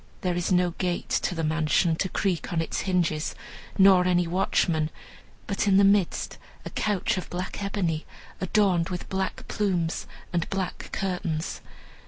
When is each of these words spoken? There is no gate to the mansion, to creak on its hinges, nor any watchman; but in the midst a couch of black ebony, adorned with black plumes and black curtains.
There 0.21 0.33
is 0.35 0.51
no 0.51 0.71
gate 0.79 1.09
to 1.21 1.35
the 1.35 1.43
mansion, 1.43 1.95
to 1.97 2.09
creak 2.09 2.51
on 2.51 2.59
its 2.59 2.79
hinges, 2.79 3.35
nor 3.77 4.07
any 4.07 4.25
watchman; 4.25 4.89
but 5.45 5.67
in 5.67 5.77
the 5.77 5.83
midst 5.83 6.39
a 6.65 6.71
couch 6.71 7.19
of 7.19 7.29
black 7.29 7.61
ebony, 7.61 8.07
adorned 8.39 8.89
with 8.89 9.09
black 9.09 9.47
plumes 9.47 10.07
and 10.33 10.49
black 10.49 10.89
curtains. 10.91 11.61